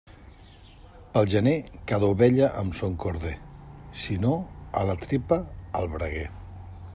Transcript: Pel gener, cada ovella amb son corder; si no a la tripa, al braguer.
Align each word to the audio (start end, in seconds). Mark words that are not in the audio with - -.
Pel 1.17 1.27
gener, 1.33 1.53
cada 1.91 2.09
ovella 2.13 2.49
amb 2.61 2.77
son 2.79 2.95
corder; 3.03 3.35
si 4.05 4.17
no 4.25 4.33
a 4.83 4.87
la 4.93 4.97
tripa, 5.05 5.39
al 5.83 5.91
braguer. 5.95 6.27